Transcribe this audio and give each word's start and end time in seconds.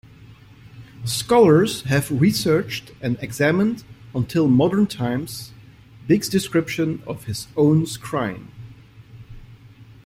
Scholars 1.05 1.83
have 1.83 2.09
researched 2.09 2.91
and 3.01 3.21
examined, 3.21 3.83
until 4.15 4.47
modern 4.47 4.87
times, 4.87 5.51
Byg's 6.07 6.27
description 6.27 7.03
of 7.05 7.25
his 7.25 7.47
own 7.55 7.83
scrying. 7.85 8.47